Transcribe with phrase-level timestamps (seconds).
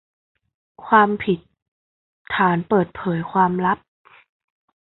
[0.85, 1.39] ความผิด
[2.33, 3.77] ฐานเปิดเผยความลับ